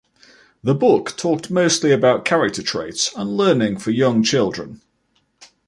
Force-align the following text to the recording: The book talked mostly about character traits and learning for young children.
The 0.63 0.73
book 0.73 1.15
talked 1.15 1.51
mostly 1.51 1.91
about 1.91 2.25
character 2.25 2.63
traits 2.63 3.11
and 3.15 3.37
learning 3.37 3.77
for 3.77 3.91
young 3.91 4.23
children. 4.23 4.81